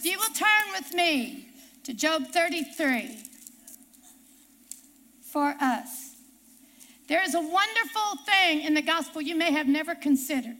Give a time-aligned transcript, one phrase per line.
[0.00, 1.50] If you will turn with me
[1.84, 3.18] to Job 33
[5.30, 6.16] for us.
[7.06, 10.56] There is a wonderful thing in the gospel you may have never considered.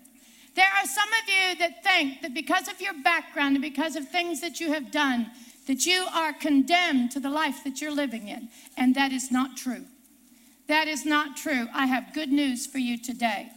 [0.55, 4.11] There are some of you that think that because of your background and because of
[4.11, 5.31] things that you have done,
[5.67, 8.51] that you are condemned to the life that you're living in.
[8.77, 9.87] And that is not true.
[10.67, 11.67] That is not true.
[11.73, 13.53] I have good news for you today.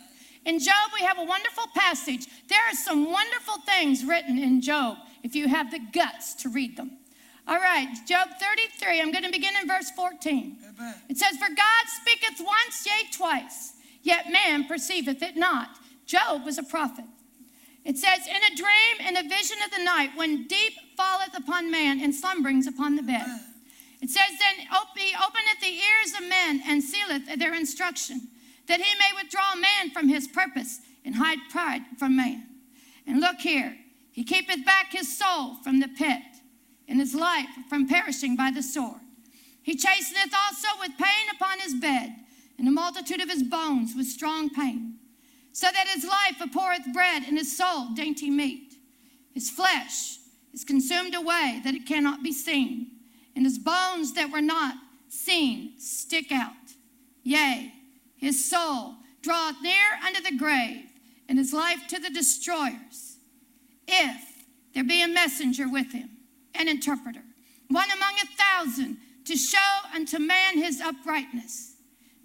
[0.46, 2.28] In Job, we have a wonderful passage.
[2.48, 6.76] There are some wonderful things written in Job if you have the guts to read
[6.76, 6.98] them.
[7.48, 10.58] All right, Job 33, I'm going to begin in verse 14.
[10.80, 10.96] Amen.
[11.10, 15.70] It says, For God speaketh once, yea, twice, yet man perceiveth it not.
[16.06, 17.06] Job was a prophet.
[17.84, 21.70] It says, In a dream, in a vision of the night, when deep falleth upon
[21.70, 23.26] man and slumberings upon the bed.
[24.02, 28.30] It says, Then he openeth the ears of men and sealeth their instruction,
[28.68, 32.48] that he may withdraw man from his purpose and hide pride from man.
[33.06, 33.78] And look here,
[34.12, 36.22] he keepeth back his soul from the pit
[36.88, 39.02] and his life from perishing by the sword.
[39.62, 42.16] He chasteneth also with pain upon his bed,
[42.58, 44.96] and the multitude of his bones with strong pain,
[45.52, 48.76] so that his life abhorreth bread, and his soul dainty meat.
[49.34, 50.18] His flesh
[50.54, 52.92] is consumed away that it cannot be seen,
[53.36, 54.76] and his bones that were not
[55.08, 56.52] seen stick out.
[57.24, 57.72] Yea,
[58.24, 60.86] his soul draweth near unto the grave,
[61.28, 63.18] and his life to the destroyers,
[63.86, 66.10] if there be a messenger with him
[66.56, 67.24] an interpreter,
[67.68, 69.60] one among a thousand, to show
[69.94, 71.76] unto man his uprightness.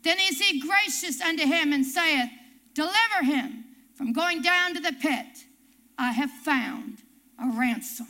[0.05, 2.31] Then is he gracious unto him and saith,
[2.75, 3.65] Deliver him
[3.97, 5.47] from going down to the pit.
[5.99, 6.99] I have found
[7.43, 8.07] a ransom.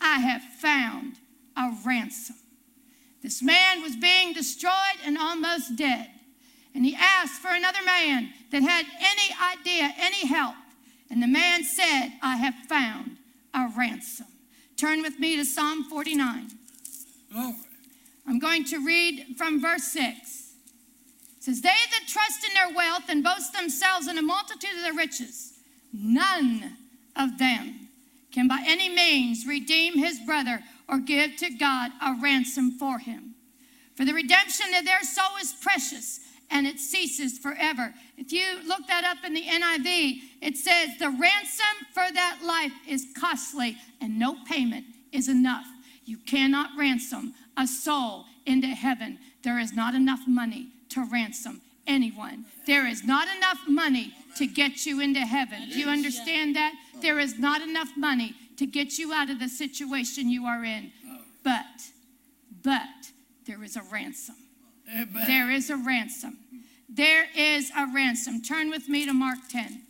[0.00, 1.20] I have found
[1.56, 2.36] a ransom.
[3.22, 6.08] This man was being destroyed and almost dead.
[6.74, 10.54] And he asked for another man that had any idea, any help.
[11.10, 13.18] And the man said, I have found
[13.52, 14.26] a ransom.
[14.76, 16.48] Turn with me to Psalm 49.
[17.32, 17.54] Glory.
[18.26, 20.06] I'm going to read from verse 6.
[21.38, 24.82] It says, They that trust in their wealth and boast themselves in a multitude of
[24.82, 25.54] their riches,
[25.92, 26.76] none
[27.16, 27.88] of them
[28.32, 33.34] can by any means redeem his brother or give to God a ransom for him.
[33.94, 36.20] For the redemption of their soul is precious
[36.52, 37.94] and it ceases forever.
[38.16, 42.72] If you look that up in the NIV, it says the ransom for that life
[42.86, 45.66] is costly and no payment is enough.
[46.04, 49.18] You cannot ransom a soul into heaven.
[49.42, 52.44] There is not enough money to ransom anyone.
[52.66, 55.68] There is not enough money to get you into heaven.
[55.70, 56.74] Do you understand that?
[57.00, 60.92] There is not enough money to get you out of the situation you are in.
[61.42, 61.90] But,
[62.62, 63.10] but,
[63.46, 64.36] there is a ransom.
[65.26, 66.38] There is a ransom.
[66.94, 68.42] There is a ransom.
[68.42, 69.80] Turn with me to Mark 10.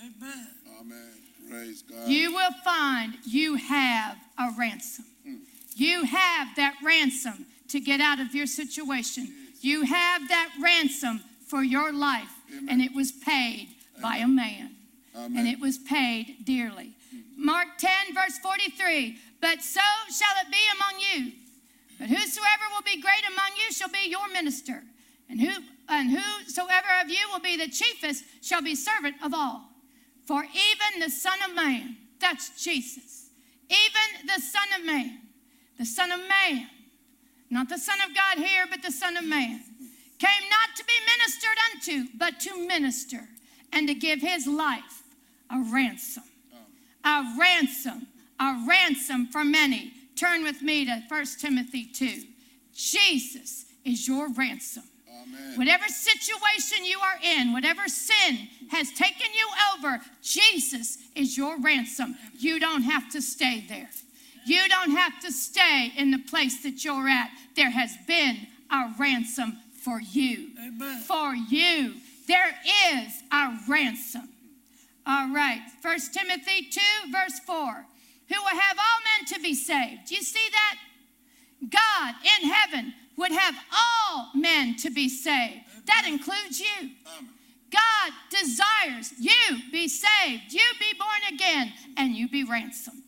[0.00, 0.48] Amen.
[0.80, 1.12] Amen.
[1.48, 2.08] Praise God.
[2.08, 5.04] You will find you have a ransom.
[5.24, 5.36] Hmm.
[5.76, 9.32] You have that ransom to get out of your situation.
[9.60, 12.68] You have that ransom for your life, Amen.
[12.68, 14.02] and it was paid Amen.
[14.02, 14.74] by a man.
[15.14, 15.38] Amen.
[15.38, 16.94] And it was paid dearly.
[17.36, 21.32] Mark 10, verse 43 But so shall it be among you
[21.98, 24.82] but whosoever will be great among you shall be your minister.
[25.28, 25.50] And who
[25.88, 29.68] and whosoever of you will be the chiefest shall be servant of all.
[30.26, 33.30] For even the Son of Man, that's Jesus,
[33.70, 35.20] even the Son of Man,
[35.78, 36.68] the Son of Man,
[37.50, 39.62] not the Son of God here, but the Son of Man,
[40.18, 43.28] came not to be ministered unto, but to minister
[43.72, 45.02] and to give his life
[45.50, 46.24] a ransom.
[47.04, 48.06] A ransom,
[48.38, 49.92] a ransom for many.
[50.18, 52.24] Turn with me to 1 Timothy 2.
[52.74, 54.82] Jesus is your ransom.
[55.08, 55.56] Amen.
[55.56, 62.16] Whatever situation you are in, whatever sin has taken you over, Jesus is your ransom.
[62.36, 63.90] You don't have to stay there.
[64.44, 67.30] You don't have to stay in the place that you're at.
[67.54, 70.48] There has been a ransom for you.
[70.58, 71.00] Amen.
[71.02, 71.94] For you.
[72.26, 72.56] There
[72.92, 74.28] is a ransom.
[75.06, 75.60] All right.
[75.80, 76.80] 1 Timothy 2,
[77.12, 77.86] verse 4
[78.28, 80.06] who will have all men to be saved.
[80.08, 80.76] Do you see that?
[81.68, 85.60] God in heaven would have all men to be saved.
[85.86, 86.90] That includes you.
[87.70, 93.02] God desires you be saved, you be born again, and you be ransomed.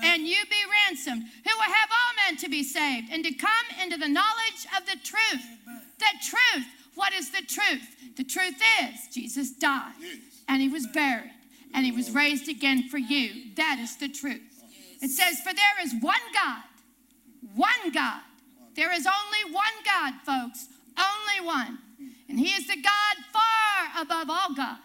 [0.00, 3.50] And you be ransomed, who will have all men to be saved and to come
[3.82, 5.44] into the knowledge of the truth.
[5.98, 6.66] The truth.
[6.94, 8.16] What is the truth?
[8.16, 9.94] The truth is Jesus died
[10.48, 11.30] and he was buried
[11.74, 13.54] and he was raised again for you.
[13.56, 14.62] That is the truth.
[15.00, 16.62] It says, For there is one God,
[17.54, 18.20] one God.
[18.74, 21.78] There is only one God, folks, only one.
[22.28, 24.80] And He is the God far above all gods.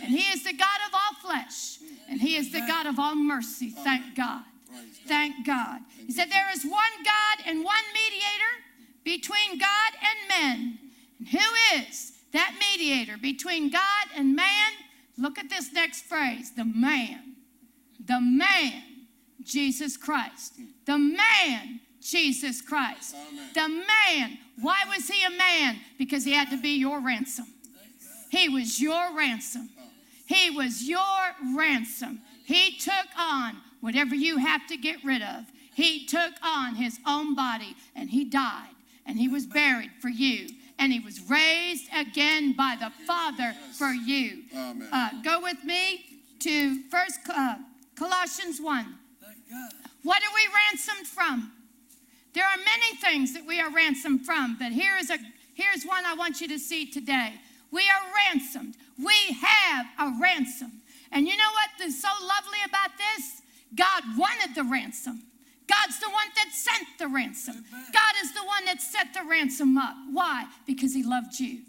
[0.00, 1.78] And He is the God of all flesh.
[2.08, 3.70] And He is the God of all mercy.
[3.70, 4.44] Thank God.
[4.70, 4.84] God.
[5.06, 5.80] Thank God.
[6.06, 8.64] He said, There is one God and one mediator
[9.04, 10.78] between God and men.
[11.18, 14.72] And who is that mediator between God and man?
[15.16, 17.36] Look at this next phrase the man.
[18.04, 18.82] The man,
[19.42, 20.58] Jesus Christ.
[20.84, 23.14] The man, Jesus Christ.
[23.54, 24.38] The man.
[24.60, 25.78] Why was he a man?
[25.98, 27.46] Because he had to be your ransom.
[28.30, 29.70] He was your ransom.
[30.26, 32.20] He was your ransom.
[32.44, 35.44] He took on whatever you have to get rid of.
[35.74, 38.74] He took on his own body and he died
[39.06, 40.48] and he was buried for you
[40.78, 44.42] and he was raised again by the Father for you.
[44.54, 44.88] Amen.
[44.92, 46.04] Uh, go with me
[46.40, 47.56] to First uh,
[47.96, 48.98] Colossians 1.
[50.02, 51.52] What are we ransomed from?
[52.34, 55.18] There are many things that we are ransomed from, but here is a
[55.54, 57.34] here's one I want you to see today.
[57.70, 58.76] We are ransomed.
[58.98, 60.82] We have a ransom.
[61.12, 63.42] And you know what is so lovely about this?
[63.74, 65.22] God wanted the ransom.
[65.74, 67.64] God's the one that sent the ransom.
[67.72, 69.96] God is the one that set the ransom up.
[70.12, 70.46] Why?
[70.66, 71.60] Because he loved you.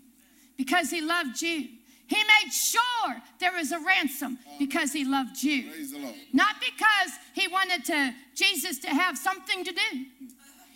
[0.57, 1.69] Because he loved you.
[2.07, 5.71] He made sure there was a ransom because he loved you.
[5.71, 6.15] Praise the Lord.
[6.33, 10.05] Not because he wanted to Jesus to have something to do.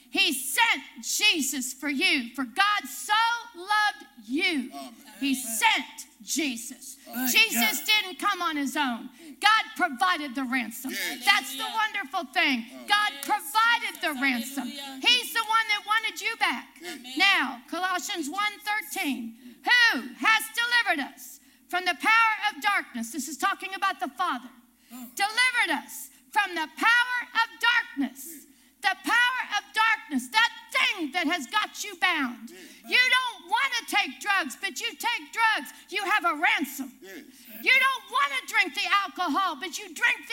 [0.09, 2.33] He sent Jesus for you.
[2.35, 3.13] For God so
[3.55, 4.71] loved you.
[5.19, 6.97] He sent Jesus.
[7.31, 9.09] Jesus didn't come on his own.
[9.39, 10.91] God provided the ransom.
[10.91, 11.25] Yes.
[11.25, 12.65] That's the wonderful thing.
[12.73, 12.85] Oh.
[12.87, 14.67] God provided the ransom.
[14.67, 16.81] He's the one that wanted you back.
[17.17, 19.35] Now, Colossians 1:13.
[19.63, 23.11] Who has delivered us from the power of darkness?
[23.11, 24.49] This is talking about the Father.
[24.93, 25.05] Oh.
[25.15, 28.45] Delivered us from the power of darkness.
[28.81, 32.49] The power of darkness, that thing that has got you bound.
[32.87, 35.75] You don't want to take drugs, but you take drugs.
[35.89, 36.93] You have a ransom.
[37.03, 37.27] Yes.
[37.61, 40.31] You don't want to drink the alcohol, but you drink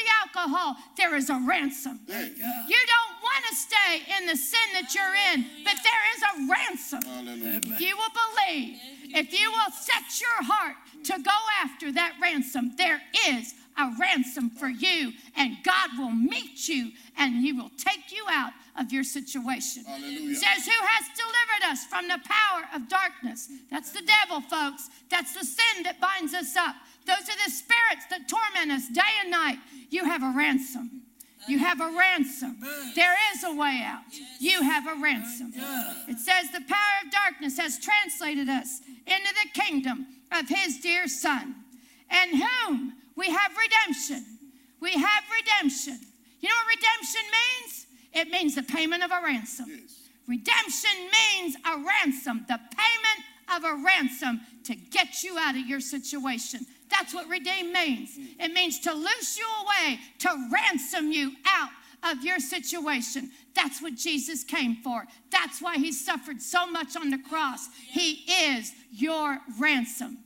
[0.57, 0.83] alcohol.
[0.97, 2.01] There is a ransom.
[2.09, 6.53] You don't want to stay in the sin that you're in, but there is a
[6.53, 7.03] ransom.
[7.03, 7.61] Hallelujah.
[7.65, 8.79] If you will believe,
[9.15, 11.31] if you will set your heart to go
[11.63, 17.35] after that ransom, there is a ransom for you, and God will meet you and
[17.35, 19.85] He will take you out of your situation.
[19.85, 20.35] Hallelujah.
[20.35, 23.51] Says, Who has delivered us from the power of darkness?
[23.71, 24.89] That's the devil, folks.
[25.11, 26.75] That's the sin that binds us up.
[27.07, 29.59] Those are the spirits that torment us day and night.
[29.91, 31.03] You have a ransom.
[31.49, 32.57] You have a ransom.
[32.97, 34.03] There is a way out.
[34.41, 35.53] You have a ransom.
[36.09, 41.07] It says the power of darkness has translated us into the kingdom of his dear
[41.07, 41.55] son,
[42.11, 44.25] and whom we have redemption.
[44.81, 46.01] We have redemption.
[46.41, 47.87] You know what redemption means?
[48.13, 49.67] It means the payment of a ransom.
[49.69, 50.09] Yes.
[50.27, 53.21] Redemption means a ransom, the payment
[53.55, 56.67] of a ransom to get you out of your situation.
[56.91, 58.19] That's what redeem means.
[58.39, 61.71] It means to loose you away, to ransom you out
[62.03, 63.31] of your situation.
[63.55, 65.07] That's what Jesus came for.
[65.31, 67.69] That's why he suffered so much on the cross.
[67.87, 70.19] He is your ransom.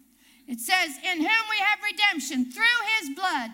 [0.46, 2.62] It says, In whom we have redemption through
[2.98, 3.50] his blood,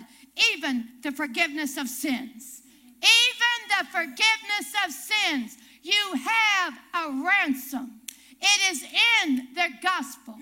[0.55, 2.63] even the forgiveness of sins.
[2.97, 5.59] Even the forgiveness of sins.
[5.83, 8.01] You have a ransom.
[8.41, 8.83] It is
[9.23, 10.35] in the gospel.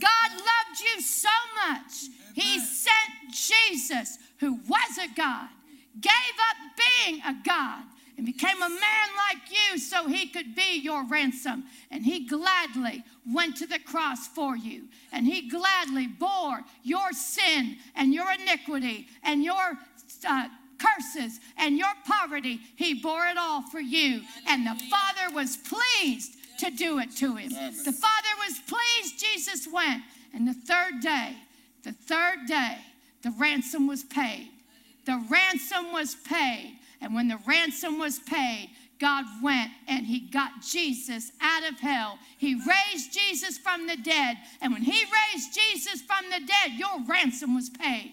[0.00, 0.30] God
[0.74, 1.28] loved you so
[1.68, 5.48] much, He sent Jesus, who was a God,
[6.00, 6.56] gave up
[7.06, 7.84] being a God,
[8.16, 11.64] and became a man like you so He could be your ransom.
[11.90, 17.76] And He gladly went to the cross for you, and He gladly bore your sin
[17.94, 19.78] and your iniquity and your.
[20.26, 24.20] Uh, curses and your poverty, he bore it all for you.
[24.48, 27.50] And the Father was pleased to do it to him.
[27.50, 30.02] The Father was pleased, Jesus went.
[30.34, 31.36] And the third day,
[31.82, 32.78] the third day,
[33.22, 34.50] the ransom was paid.
[35.06, 36.78] The ransom was paid.
[37.00, 42.18] And when the ransom was paid, God went and he got Jesus out of hell.
[42.38, 44.38] He raised Jesus from the dead.
[44.60, 48.12] And when he raised Jesus from the dead, your ransom was paid.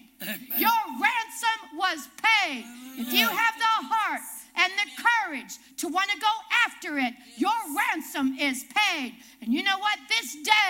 [0.56, 2.64] Your ransom was paid.
[2.98, 4.20] If you have the heart
[4.54, 6.28] and the courage to want to go
[6.66, 9.14] after it, your ransom is paid.
[9.40, 9.98] And you know what?
[10.08, 10.61] This day,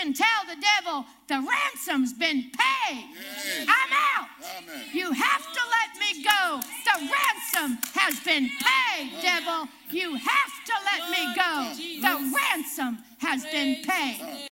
[0.00, 3.04] can tell the devil, the ransom's been paid.
[3.14, 3.66] Yes.
[3.68, 4.28] I'm out.
[4.56, 4.86] Amen.
[4.94, 6.60] You have to let me go.
[6.86, 9.68] The ransom has been paid, devil.
[9.90, 11.74] You have to let me go.
[12.00, 14.48] The ransom has been paid.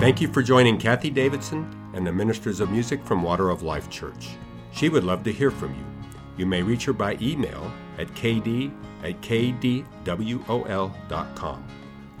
[0.00, 3.90] Thank you for joining Kathie Davidson and the Ministers of Music from Water of Life
[3.90, 4.28] Church.
[4.70, 5.97] She would love to hear from you.
[6.38, 9.84] You may reach her by email at kd at kdwol.com.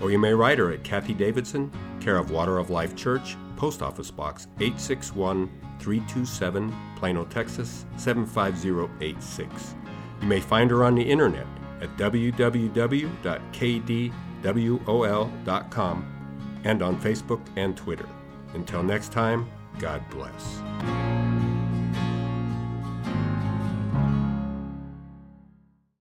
[0.00, 3.80] Or you may write her at Kathie Davidson, care of Water of Life Church, Post
[3.82, 9.74] Office Box 861 327, Plano, Texas 75086.
[10.20, 11.46] You may find her on the internet
[11.80, 12.54] at www.kdwol.com
[16.64, 18.08] and on Facebook and Twitter.
[18.54, 19.48] Until next time,
[19.78, 20.60] God bless.